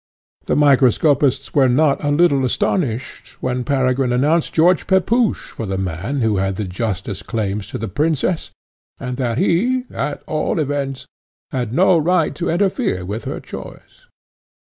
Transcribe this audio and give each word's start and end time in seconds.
The 0.45 0.55
microscopists 0.55 1.53
were 1.53 1.69
not 1.69 2.03
a 2.03 2.09
little 2.09 2.43
astonished, 2.43 3.39
when 3.39 3.63
Peregrine 3.63 4.11
announced 4.11 4.51
George 4.51 4.87
Pepusch 4.87 5.51
for 5.51 5.67
the 5.67 5.77
man 5.77 6.21
who 6.21 6.37
had 6.37 6.55
the 6.55 6.63
justest 6.65 7.27
claims 7.27 7.67
to 7.67 7.77
the 7.77 7.87
princess, 7.87 8.49
and 8.99 9.15
that 9.17 9.37
he, 9.37 9.83
at 9.91 10.23
all 10.25 10.57
events, 10.57 11.05
had 11.51 11.71
no 11.71 11.99
right 11.99 12.33
to 12.33 12.49
interfere 12.49 13.05
with 13.05 13.25
her 13.25 13.39
choice. 13.39 14.07